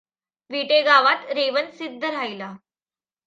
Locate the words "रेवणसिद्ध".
1.31-2.03